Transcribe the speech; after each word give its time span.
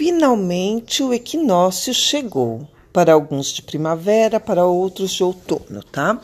Finalmente 0.00 1.02
o 1.02 1.12
equinócio 1.12 1.92
chegou. 1.92 2.66
Para 2.90 3.12
alguns 3.12 3.48
de 3.48 3.60
primavera, 3.60 4.40
para 4.40 4.64
outros 4.64 5.10
de 5.12 5.22
outono, 5.22 5.82
tá? 5.82 6.18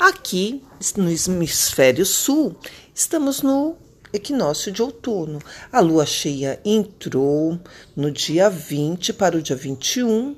Aqui 0.00 0.62
no 0.96 1.10
hemisfério 1.10 2.06
sul, 2.06 2.56
estamos 2.94 3.42
no 3.42 3.76
equinócio 4.14 4.72
de 4.72 4.80
outono. 4.80 5.40
A 5.70 5.78
lua 5.80 6.06
cheia 6.06 6.58
entrou 6.64 7.60
no 7.94 8.10
dia 8.10 8.48
20 8.48 9.12
para 9.12 9.36
o 9.36 9.42
dia 9.42 9.54
21, 9.54 10.34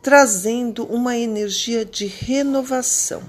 trazendo 0.00 0.84
uma 0.84 1.18
energia 1.18 1.84
de 1.84 2.06
renovação 2.06 3.20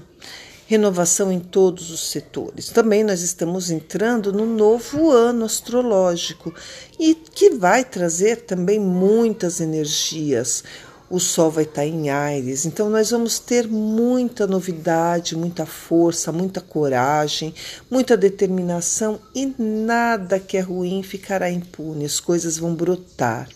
renovação 0.70 1.32
em 1.32 1.40
todos 1.40 1.90
os 1.90 2.12
setores. 2.12 2.68
Também 2.68 3.02
nós 3.02 3.22
estamos 3.22 3.72
entrando 3.72 4.32
no 4.32 4.46
novo 4.46 5.10
ano 5.10 5.44
astrológico 5.44 6.54
e 6.96 7.12
que 7.12 7.50
vai 7.50 7.84
trazer 7.84 8.42
também 8.42 8.78
muitas 8.78 9.60
energias. 9.60 10.62
O 11.10 11.18
Sol 11.18 11.50
vai 11.50 11.64
estar 11.64 11.84
em 11.84 12.08
Ares, 12.08 12.64
então 12.64 12.88
nós 12.88 13.10
vamos 13.10 13.40
ter 13.40 13.66
muita 13.66 14.46
novidade, 14.46 15.36
muita 15.36 15.66
força, 15.66 16.30
muita 16.30 16.60
coragem, 16.60 17.52
muita 17.90 18.16
determinação 18.16 19.18
e 19.34 19.52
nada 19.58 20.38
que 20.38 20.56
é 20.56 20.60
ruim 20.60 21.02
ficará 21.02 21.50
impune, 21.50 22.04
as 22.04 22.20
coisas 22.20 22.56
vão 22.58 22.76
brotar. 22.76 23.48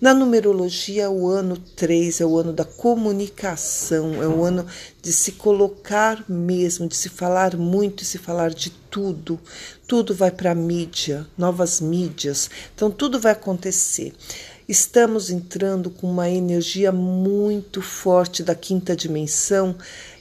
Na 0.00 0.12
numerologia, 0.12 1.08
o 1.08 1.28
ano 1.28 1.56
3 1.56 2.20
é 2.20 2.26
o 2.26 2.36
ano 2.36 2.52
da 2.52 2.64
comunicação, 2.64 4.20
é 4.20 4.26
o 4.26 4.42
ano 4.42 4.66
de 5.00 5.12
se 5.12 5.32
colocar 5.32 6.24
mesmo, 6.28 6.88
de 6.88 6.96
se 6.96 7.08
falar 7.08 7.56
muito, 7.56 7.98
de 7.98 8.06
se 8.06 8.18
falar 8.18 8.50
de 8.50 8.70
tudo. 8.70 9.38
Tudo 9.86 10.14
vai 10.14 10.32
para 10.32 10.50
a 10.50 10.54
mídia, 10.54 11.24
novas 11.36 11.80
mídias, 11.80 12.50
então 12.74 12.90
tudo 12.90 13.20
vai 13.20 13.32
acontecer. 13.32 14.12
Estamos 14.68 15.30
entrando 15.30 15.88
com 15.88 16.10
uma 16.10 16.28
energia 16.28 16.92
muito 16.92 17.80
forte 17.80 18.42
da 18.42 18.54
quinta 18.54 18.94
dimensão 18.94 19.74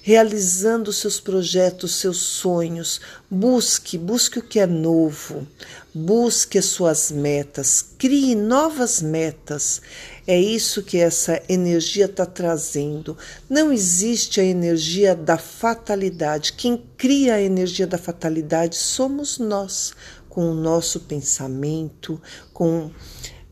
realizando 0.07 0.93
seus 0.93 1.19
projetos, 1.19 1.95
seus 1.95 2.19
sonhos. 2.19 3.01
Busque, 3.29 3.97
busque 3.97 4.39
o 4.39 4.41
que 4.41 4.57
é 4.57 4.65
novo. 4.65 5.45
Busque 5.93 6.57
as 6.57 6.63
suas 6.63 7.11
metas, 7.11 7.85
crie 7.97 8.33
novas 8.33 9.01
metas. 9.01 9.81
É 10.25 10.39
isso 10.39 10.81
que 10.81 10.97
essa 10.97 11.43
energia 11.49 12.05
está 12.05 12.25
trazendo. 12.25 13.17
Não 13.49 13.69
existe 13.69 14.39
a 14.39 14.45
energia 14.45 15.13
da 15.13 15.37
fatalidade. 15.37 16.53
Quem 16.53 16.81
cria 16.95 17.33
a 17.33 17.41
energia 17.41 17.85
da 17.85 17.97
fatalidade 17.97 18.77
somos 18.77 19.37
nós, 19.37 19.93
com 20.29 20.49
o 20.49 20.53
nosso 20.53 21.01
pensamento, 21.01 22.21
com 22.53 22.91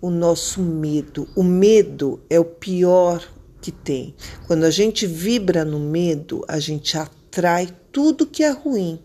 o 0.05 0.11
nosso 0.11 0.61
medo. 0.61 1.27
O 1.35 1.41
medo 1.41 2.21
é 2.29 2.39
o 2.39 2.45
pior 2.45 3.27
que 3.59 3.71
tem. 3.71 4.13
Quando 4.45 4.63
a 4.63 4.69
gente 4.69 5.07
vibra 5.07 5.65
no 5.65 5.79
medo, 5.79 6.45
a 6.47 6.59
gente 6.59 6.95
atrai 6.95 7.75
tudo 7.91 8.27
que 8.27 8.43
é 8.43 8.51
ruim. 8.51 8.99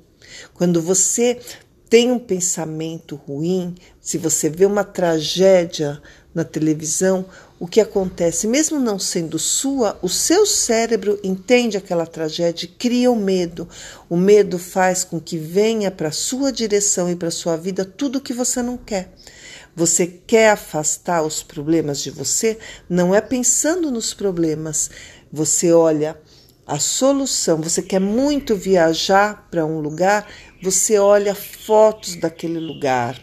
Quando 0.52 0.82
você 0.82 1.40
tem 1.88 2.12
um 2.12 2.18
pensamento 2.18 3.16
ruim, 3.16 3.74
se 3.98 4.18
você 4.18 4.50
vê 4.50 4.66
uma 4.66 4.84
tragédia 4.84 6.02
na 6.34 6.44
televisão, 6.44 7.24
o 7.58 7.66
que 7.66 7.80
acontece, 7.80 8.46
mesmo 8.46 8.78
não 8.78 8.98
sendo 8.98 9.38
sua, 9.38 9.98
o 10.02 10.08
seu 10.08 10.44
cérebro 10.44 11.18
entende 11.24 11.78
aquela 11.78 12.06
tragédia 12.06 12.66
e 12.66 12.68
cria 12.68 13.10
o 13.10 13.16
medo. 13.16 13.66
O 14.06 14.18
medo 14.18 14.58
faz 14.58 15.02
com 15.02 15.18
que 15.18 15.38
venha 15.38 15.90
para 15.90 16.08
a 16.08 16.12
sua 16.12 16.52
direção 16.52 17.10
e 17.10 17.16
para 17.16 17.28
a 17.28 17.32
sua 17.32 17.56
vida 17.56 17.86
tudo 17.86 18.16
o 18.16 18.20
que 18.20 18.34
você 18.34 18.60
não 18.60 18.76
quer. 18.76 19.14
Você 19.80 20.06
quer 20.06 20.50
afastar 20.50 21.22
os 21.22 21.42
problemas 21.42 22.02
de 22.02 22.10
você? 22.10 22.58
Não 22.86 23.14
é 23.14 23.20
pensando 23.22 23.90
nos 23.90 24.12
problemas. 24.12 24.90
Você 25.32 25.72
olha 25.72 26.20
a 26.66 26.78
solução. 26.78 27.62
Você 27.62 27.80
quer 27.80 27.98
muito 27.98 28.54
viajar 28.54 29.48
para 29.50 29.64
um 29.64 29.80
lugar? 29.80 30.28
Você 30.62 30.98
olha 30.98 31.34
fotos 31.34 32.14
daquele 32.16 32.60
lugar. 32.60 33.18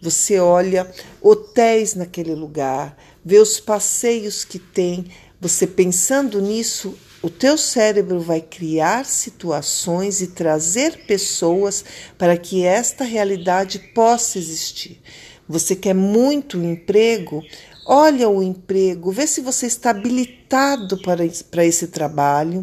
Você 0.00 0.40
olha 0.40 0.90
hotéis 1.20 1.94
naquele 1.94 2.34
lugar, 2.34 2.96
vê 3.22 3.36
os 3.36 3.60
passeios 3.60 4.46
que 4.46 4.58
tem. 4.58 5.04
Você 5.38 5.66
pensando 5.66 6.40
nisso, 6.40 6.96
o 7.20 7.28
teu 7.28 7.58
cérebro 7.58 8.18
vai 8.18 8.40
criar 8.40 9.04
situações 9.04 10.22
e 10.22 10.28
trazer 10.28 11.04
pessoas 11.04 11.84
para 12.16 12.34
que 12.38 12.64
esta 12.64 13.04
realidade 13.04 13.78
possa 13.92 14.38
existir. 14.38 15.02
Você 15.48 15.74
quer 15.74 15.94
muito 15.94 16.58
emprego? 16.58 17.42
Olha 17.86 18.28
o 18.28 18.42
emprego, 18.42 19.10
vê 19.10 19.26
se 19.26 19.40
você 19.40 19.66
está 19.66 19.90
habilitado 19.90 21.00
para, 21.00 21.24
para 21.50 21.64
esse 21.64 21.86
trabalho, 21.86 22.62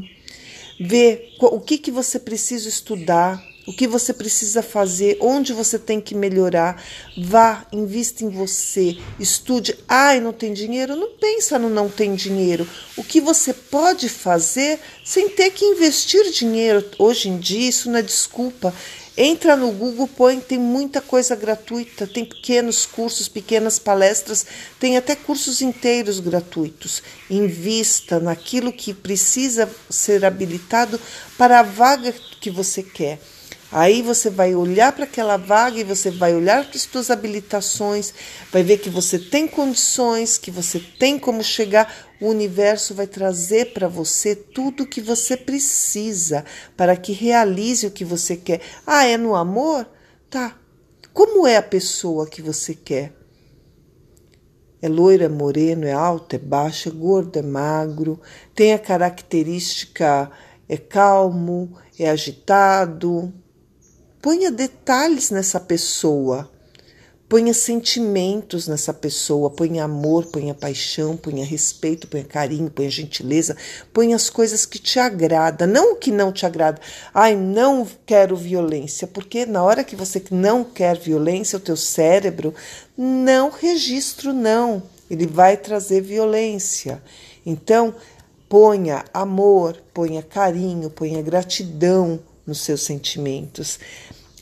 vê 0.79 1.29
o 1.41 1.59
que, 1.59 1.79
que 1.79 1.89
você 1.89 2.19
precisa 2.19 2.69
estudar, 2.69 3.43
o 3.67 3.73
que 3.73 3.87
você 3.87 4.13
precisa 4.13 4.61
fazer, 4.61 5.17
onde 5.19 5.51
você 5.51 5.79
tem 5.79 5.99
que 5.99 6.13
melhorar. 6.13 6.79
Vá, 7.17 7.65
invista 7.73 8.23
em 8.23 8.29
você, 8.29 8.97
estude. 9.19 9.75
Ai, 9.87 10.19
não 10.19 10.31
tem 10.31 10.53
dinheiro? 10.53 10.95
Não 10.95 11.09
pensa 11.17 11.57
no 11.57 11.69
não 11.69 11.89
tem 11.89 12.13
dinheiro. 12.13 12.67
O 12.95 13.03
que 13.03 13.19
você 13.19 13.53
pode 13.53 14.07
fazer 14.07 14.79
sem 15.03 15.29
ter 15.29 15.49
que 15.49 15.65
investir 15.65 16.29
dinheiro. 16.31 16.85
Hoje 16.99 17.29
em 17.29 17.39
dia, 17.39 17.69
isso 17.69 17.89
não 17.89 17.97
é 17.97 18.03
desculpa, 18.03 18.73
Entra 19.17 19.55
no 19.55 19.71
Google, 19.71 20.09
põe, 20.09 20.41
tem 20.41 20.57
muita 20.57 20.99
coisa 20.99 21.37
gratuita, 21.37 22.05
tem 22.05 22.25
pequenos 22.25 22.85
cursos, 22.85 23.29
pequenas 23.29 23.79
palestras, 23.79 24.45
tem 24.77 24.97
até 24.97 25.15
cursos 25.15 25.61
inteiros 25.61 26.19
gratuitos. 26.19 27.01
Invista 27.29 28.19
naquilo 28.19 28.73
que 28.73 28.93
precisa 28.93 29.69
ser 29.89 30.25
habilitado 30.25 30.99
para 31.37 31.61
a 31.61 31.63
vaga 31.63 32.13
que 32.41 32.49
você 32.49 32.83
quer. 32.83 33.19
Aí 33.77 34.01
você 34.01 34.29
vai 34.29 34.55
olhar 34.55 34.93
para 34.93 35.03
aquela 35.03 35.35
vaga 35.35 35.77
e 35.77 35.83
você 35.83 36.09
vai 36.09 36.33
olhar 36.33 36.63
para 36.63 36.77
as 36.77 36.83
suas 36.83 37.11
habilitações, 37.11 38.13
vai 38.49 38.63
ver 38.63 38.77
que 38.77 38.89
você 38.89 39.19
tem 39.19 39.49
condições, 39.49 40.37
que 40.37 40.49
você 40.49 40.79
tem 40.79 41.19
como 41.19 41.43
chegar. 41.43 41.93
O 42.21 42.29
universo 42.29 42.95
vai 42.95 43.05
trazer 43.05 43.73
para 43.73 43.89
você 43.89 44.33
tudo 44.33 44.83
o 44.83 44.87
que 44.87 45.01
você 45.01 45.35
precisa 45.35 46.45
para 46.77 46.95
que 46.95 47.11
realize 47.11 47.85
o 47.85 47.91
que 47.91 48.05
você 48.05 48.37
quer. 48.37 48.61
Ah, 48.87 49.05
é 49.05 49.17
no 49.17 49.35
amor? 49.35 49.85
Tá. 50.29 50.57
Como 51.13 51.45
é 51.45 51.57
a 51.57 51.61
pessoa 51.61 52.29
que 52.29 52.41
você 52.41 52.73
quer? 52.73 53.11
É 54.81 54.87
loiro, 54.87 55.25
é 55.25 55.27
moreno, 55.27 55.85
é 55.85 55.91
alto, 55.91 56.37
é 56.37 56.39
baixo, 56.39 56.87
é 56.87 56.91
gordo, 56.93 57.37
é 57.37 57.41
magro, 57.41 58.21
tem 58.55 58.71
a 58.71 58.79
característica, 58.79 60.31
é 60.69 60.77
calmo, 60.77 61.77
é 61.99 62.09
agitado, 62.09 63.33
Ponha 64.25 64.49
detalhes 64.49 65.29
nessa 65.29 65.59
pessoa. 65.59 66.49
Ponha 67.29 67.53
sentimentos 67.53 68.67
nessa 68.67 68.91
pessoa, 68.91 69.51
ponha 69.51 69.83
amor, 69.83 70.25
ponha 70.25 70.55
paixão, 70.55 71.15
ponha 71.15 71.45
respeito, 71.45 72.07
ponha 72.07 72.23
carinho, 72.23 72.71
ponha 72.71 72.89
gentileza, 72.89 73.55
ponha 73.93 74.15
as 74.15 74.27
coisas 74.27 74.65
que 74.65 74.79
te 74.79 74.97
agrada, 74.97 75.67
não 75.67 75.93
o 75.93 75.95
que 75.95 76.11
não 76.11 76.31
te 76.31 76.43
agrada. 76.43 76.81
Ai, 77.13 77.35
não 77.35 77.87
quero 78.03 78.35
violência, 78.35 79.05
porque 79.05 79.45
na 79.45 79.63
hora 79.63 79.83
que 79.83 79.95
você 79.95 80.19
não 80.31 80.63
quer 80.63 80.97
violência, 80.97 81.57
o 81.57 81.61
teu 81.61 81.77
cérebro 81.77 82.51
não 82.97 83.51
registra 83.51 84.33
não, 84.33 84.81
ele 85.07 85.27
vai 85.27 85.55
trazer 85.55 86.01
violência. 86.01 86.99
Então, 87.45 87.93
ponha 88.49 89.05
amor, 89.13 89.79
ponha 89.93 90.23
carinho, 90.23 90.89
ponha 90.89 91.21
gratidão 91.21 92.19
nos 92.45 92.61
seus 92.61 92.81
sentimentos. 92.81 93.79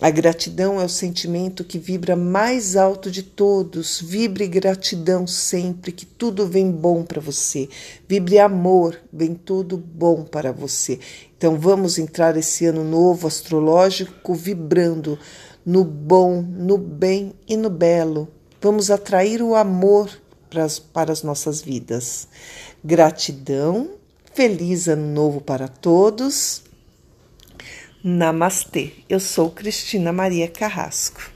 A 0.04 0.10
gratidão 0.10 0.82
é 0.82 0.84
o 0.84 0.90
sentimento 0.90 1.64
que 1.64 1.80
vibra 1.80 2.14
mais 2.14 2.76
alto 2.76 3.10
de 3.10 3.24
todos. 3.24 4.02
Vibre 4.02 4.46
gratidão 4.48 5.26
sempre, 5.26 5.94
que 5.94 6.06
tudo 6.06 6.46
vem 6.46 6.70
bom 6.70 7.04
para 7.04 7.22
você. 7.22 7.70
Vibre 8.06 8.38
amor, 8.38 9.00
vem 9.14 9.34
tudo 9.34 9.78
bom 9.78 10.26
para 10.26 10.52
você. 10.52 11.00
Então 11.38 11.58
vamos 11.58 11.98
entrar 11.98 12.36
esse 12.36 12.66
ano 12.66 12.84
novo 12.84 13.28
astrológico 13.28 14.34
vibrando 14.34 15.18
no 15.66 15.86
bom, 15.86 16.42
no 16.42 16.78
bem 16.78 17.32
e 17.48 17.56
no 17.56 17.70
belo. 17.70 18.28
Vamos 18.62 18.92
atrair 18.92 19.42
o 19.42 19.56
amor 19.56 20.10
para 20.50 20.66
as, 20.66 20.80
para 20.80 21.14
as 21.14 21.24
nossas 21.24 21.62
vidas. 21.62 22.28
Gratidão, 22.84 23.92
feliz 24.34 24.90
ano 24.90 25.08
novo 25.08 25.40
para 25.40 25.70
todos. 25.70 26.62
Namastê. 28.06 28.92
Eu 29.08 29.18
sou 29.18 29.50
Cristina 29.50 30.12
Maria 30.12 30.50
Carrasco. 30.50 31.33